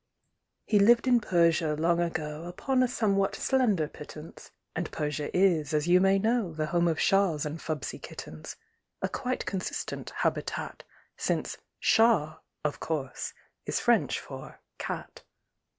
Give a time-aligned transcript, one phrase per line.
[0.65, 5.87] He lived in Persia, long ago, Upon a somewhat slender pittance; And Persia is, as
[5.87, 8.55] you may know, The home of Shahs and fubsy kittens,
[9.03, 10.81] (A quite consistent habitat,
[11.17, 13.35] Since "Shah," of course,
[13.67, 15.21] is French for "cat.")